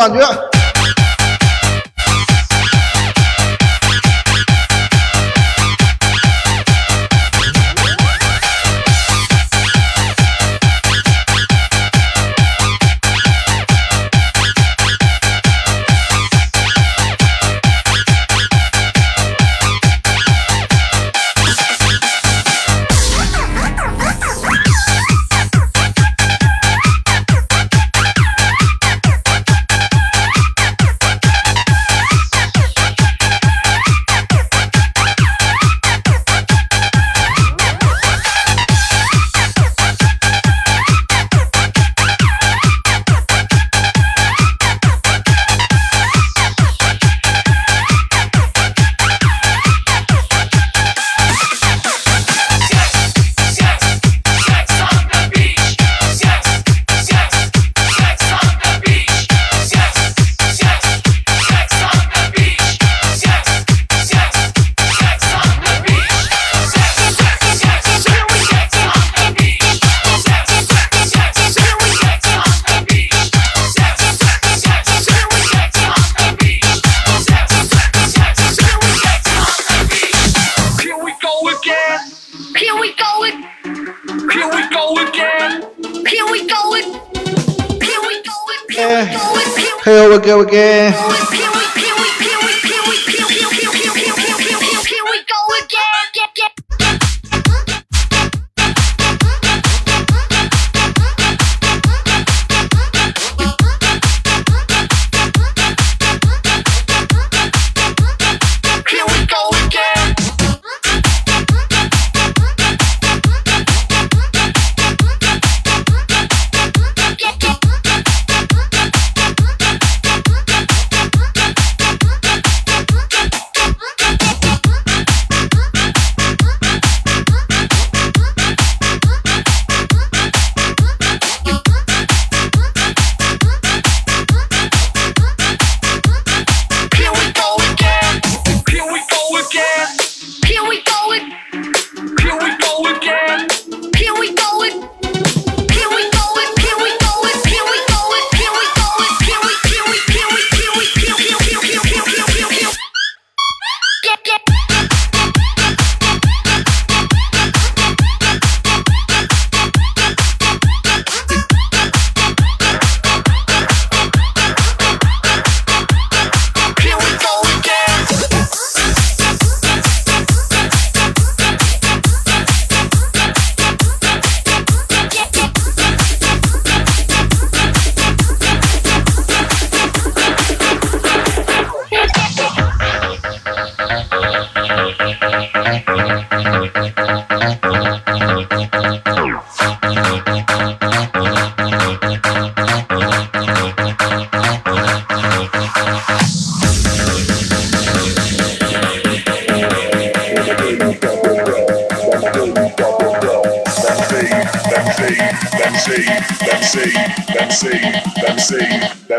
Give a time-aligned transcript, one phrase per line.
[0.00, 0.49] 感觉。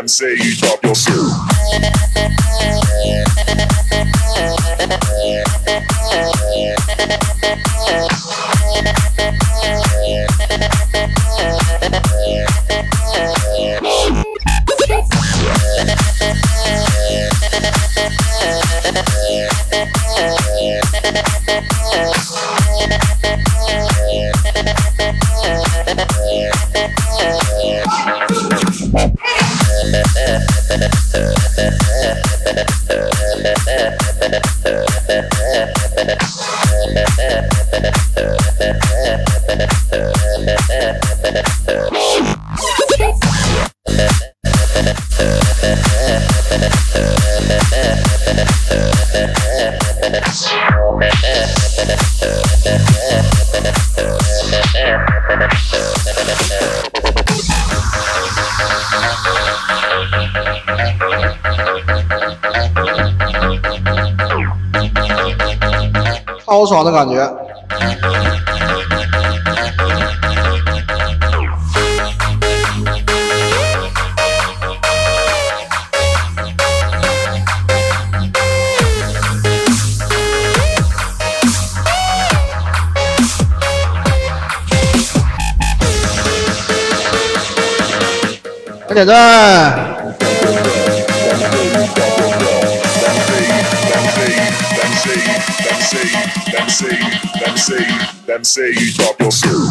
[0.02, 1.71] Them say you drop your suit.
[66.62, 67.28] 超爽的感觉。
[88.86, 89.91] 快点赞！
[97.62, 97.84] Say,
[98.26, 99.70] them say you drop your serve.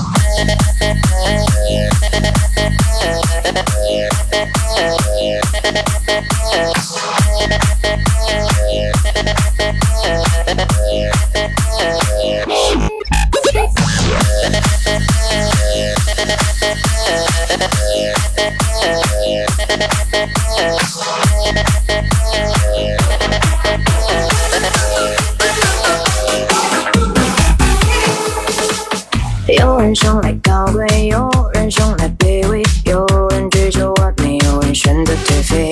[29.57, 35.69] 有人生来高贵，有人生来卑微，有人追求完美，有人选择颓废。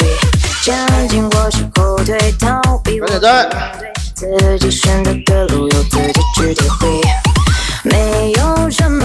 [0.61, 0.75] 前
[1.07, 3.49] 进或是后退，逃避或快点赞！
[4.13, 6.87] 自己选择的路由自己去体会，
[7.83, 8.98] 没有什么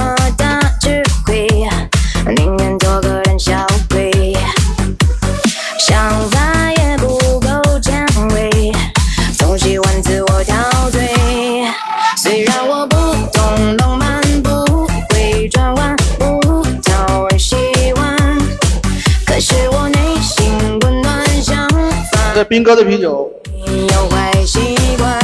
[22.49, 23.31] 斌哥的啤酒，
[23.67, 25.19] 有坏习惯。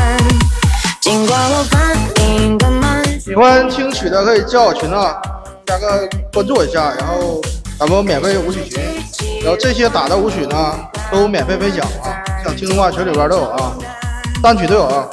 [1.00, 5.20] 尽管我反应的慢，喜欢听曲的可以加我群啊，
[5.66, 7.40] 加个关注我一下，然后
[7.78, 8.80] 咱们免费舞曲群，
[9.42, 10.74] 然后这些打的舞曲呢
[11.10, 13.76] 都免费分享啊，想听的话群里边都有啊，
[14.42, 15.06] 单曲都有啊。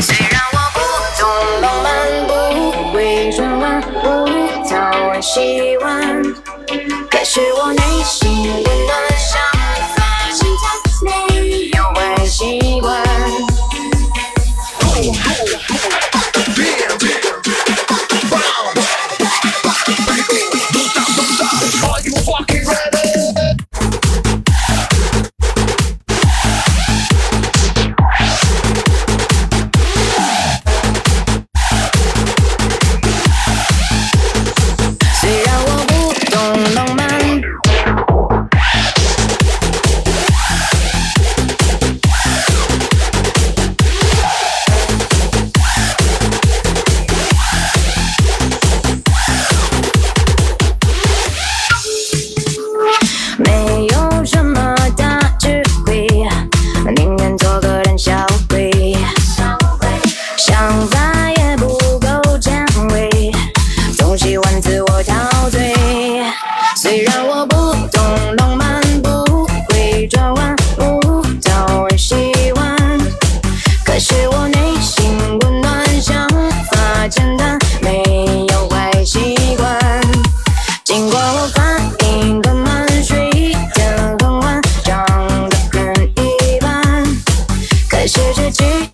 [0.00, 0.40] 虽然
[7.10, 9.15] 开始，我内心温暖，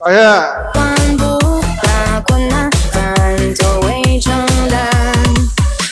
[0.04, 0.18] 这几感谢，
[0.72, 1.38] 关不
[1.80, 4.34] 把困难反作为承
[4.68, 4.90] 担。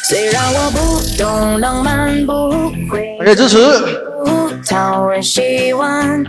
[0.09, 2.51] 虽然我不懂浪漫，不
[2.91, 3.57] 会感谢支持。
[4.25, 6.25] 不讨人喜欢，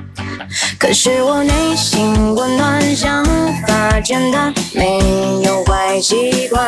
[0.77, 3.25] 可是我内心温暖，想
[3.67, 4.99] 法简单，没
[5.41, 6.63] 有坏习惯。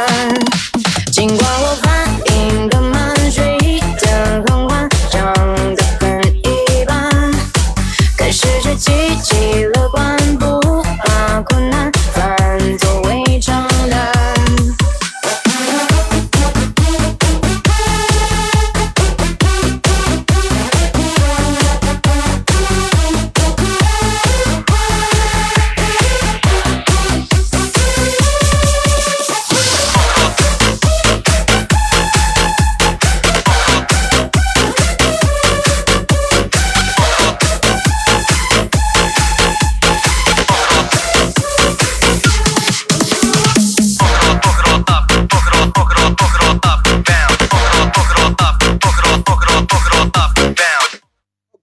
[1.11, 3.59] 尽管我反应的慢，睡
[4.01, 5.31] 得很晚，长
[5.75, 7.31] 得很一般，
[8.17, 9.82] 可是却积极乐观，不
[11.43, 12.02] con nada.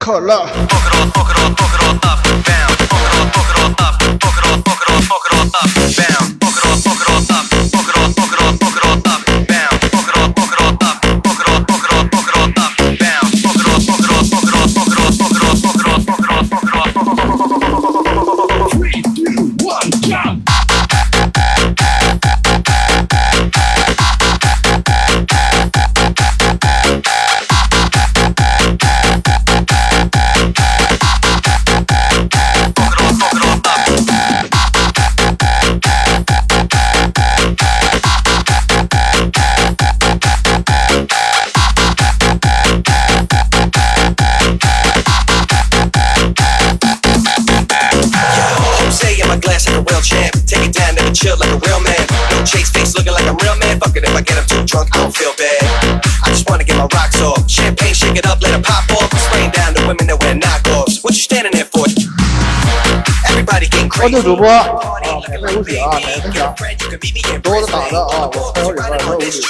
[0.00, 0.70] color.
[64.00, 64.64] 关注主播啊，
[65.28, 66.54] 免费无喜啊，免费分享，
[66.98, 68.30] 给多的打的啊。
[68.32, 69.42] 我朋友圈里边还有无喜，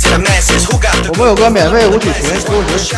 [0.00, 0.90] 咱免费赠送啊。
[1.10, 2.96] 我们有个免费无喜群，扣个十。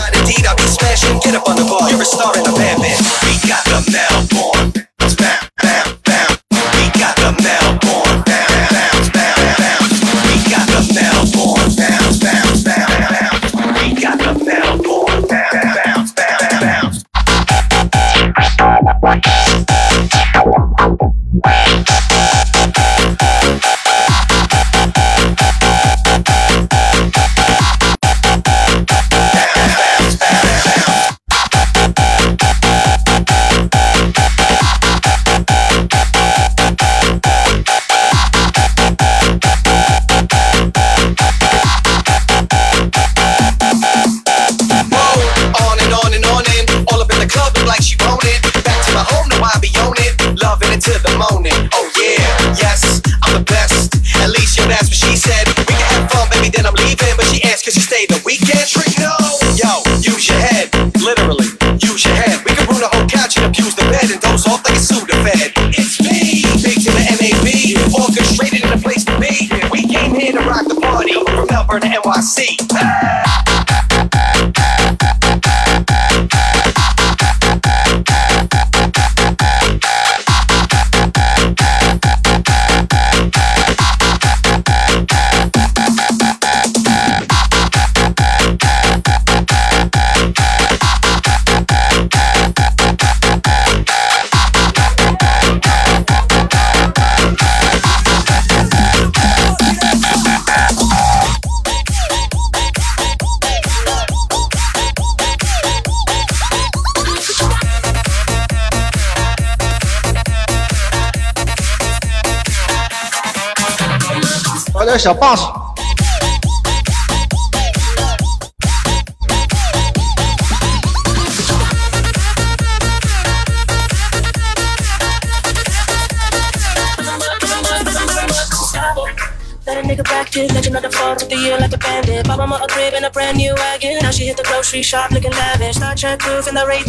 [115.02, 115.40] 小 boss。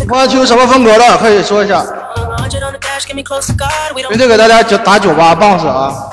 [0.07, 1.17] 我欢听什么风格的？
[1.17, 1.83] 可以说一下。
[4.09, 6.12] 明天给大家打九八 boss 啊。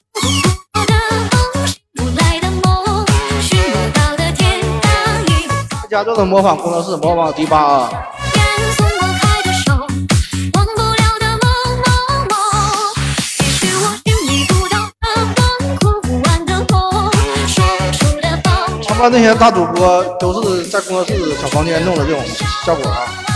[5.91, 7.91] 家做的模仿工作室，模仿迪吧啊。
[18.87, 22.23] 他们那些大主播都是在工作室小房间弄的这种
[22.65, 23.30] 效果啊。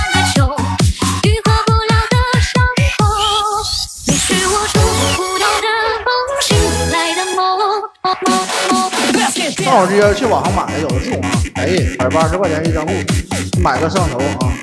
[9.66, 12.94] 正好直接去网上买，有的送啊，便宜百八十块钱一张布，
[13.60, 14.54] 买个摄像头啊。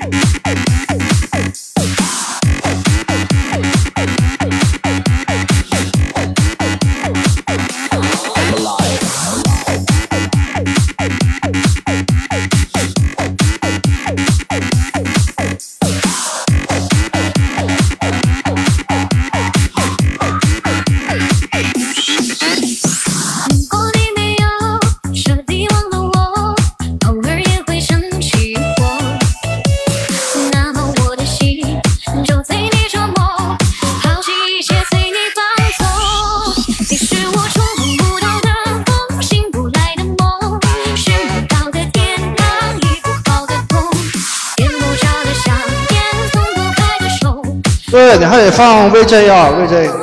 [48.35, 50.02] 那得放 vj 啊 vj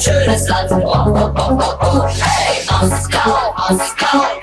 [0.00, 0.70] schönes Land.
[0.72, 2.06] Oh, oh, oh, oh, oh.
[2.06, 4.39] Hey, Moskau, Moskau.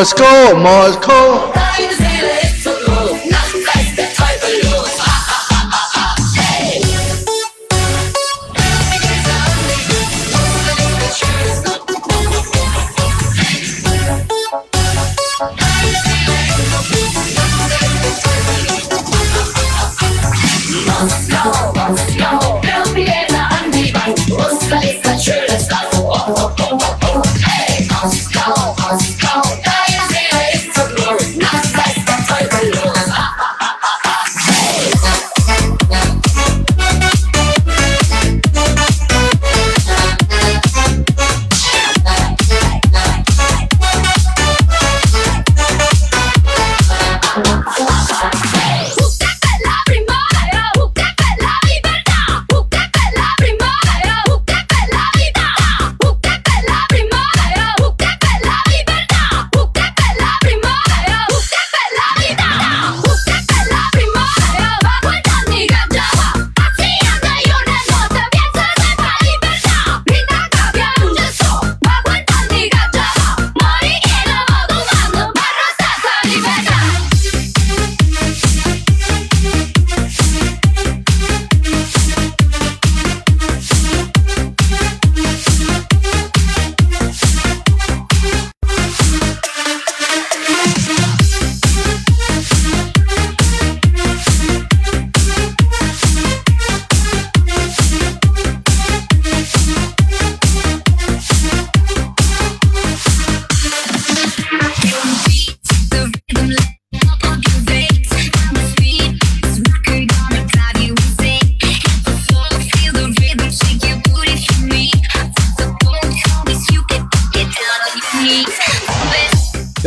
[0.00, 1.39] Moscow, Moscow.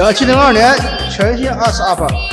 [0.03, 0.75] 然七零二年
[1.09, 2.32] 全新二十 up。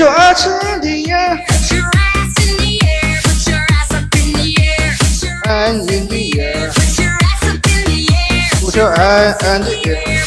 [0.00, 3.66] your ice up in the air put your ice up in the air put your
[3.68, 4.56] ice up in the
[6.40, 8.48] air put your ice up in the air.
[8.60, 10.19] Put your eyes in the air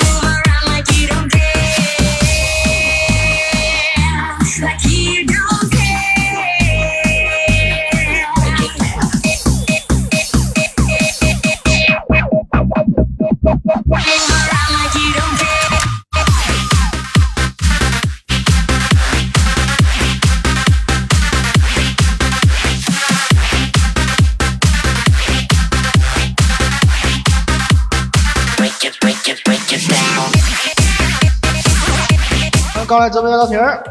[32.94, 33.84] 刚来直播间的婷儿。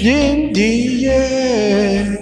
[0.00, 2.18] In the air.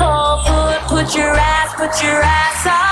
[0.00, 2.83] Oh, put, put your ass, put your ass.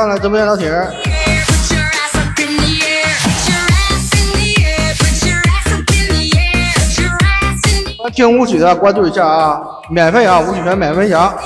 [0.00, 0.90] 上来直播间，老铁儿，
[8.14, 9.60] 听舞曲的，关注一下啊，
[9.90, 11.36] 免费啊，舞曲全免费享。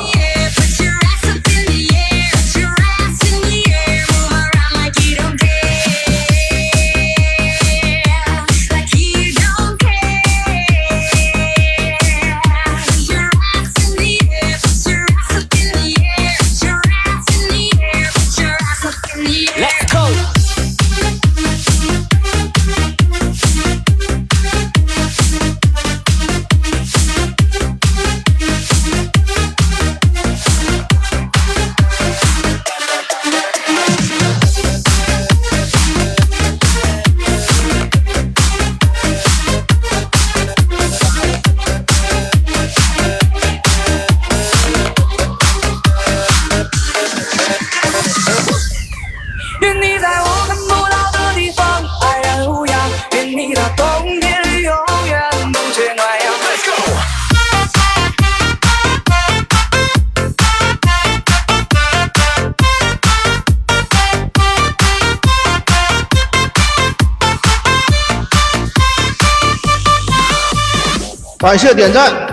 [71.44, 72.23] 感谢点赞。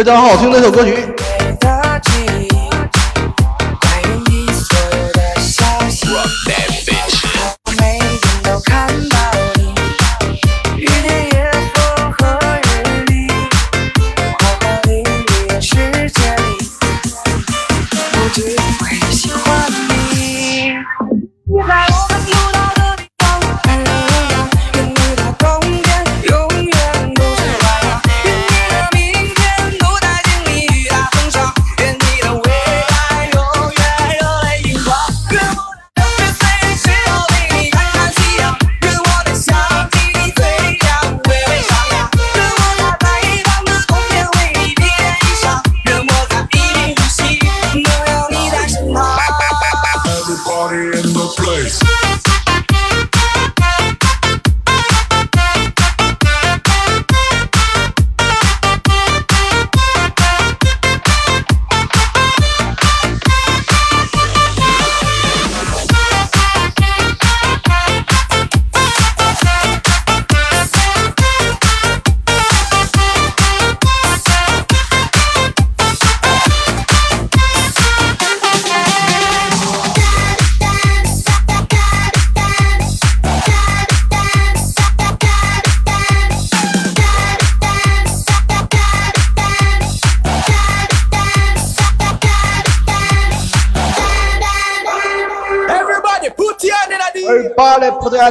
[0.00, 1.19] 非常好听的一首歌曲。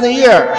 [0.00, 0.49] the year.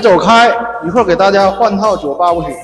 [0.00, 0.48] 走开，
[0.84, 2.56] 一会儿给大家换套酒吧过去。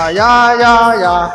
[0.00, 1.30] 啊呀呀呀！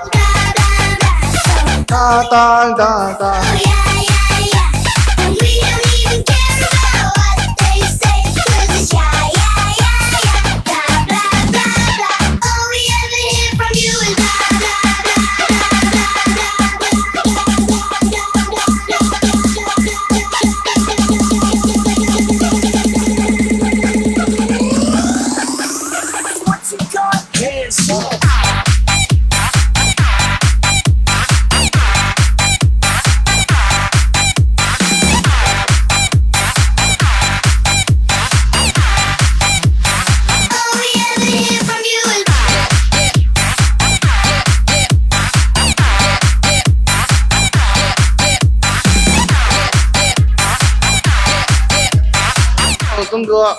[53.15, 53.55] 峰哥。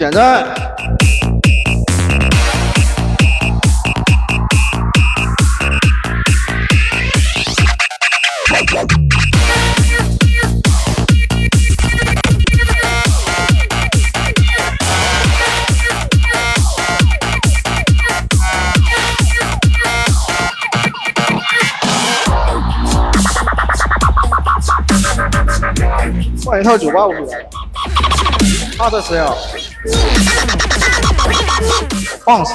[0.00, 0.46] 点赞。
[26.46, 27.12] 换一套九八五，
[28.78, 29.34] 他的谁啊？
[32.24, 32.50] France.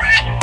[0.00, 0.39] Rat!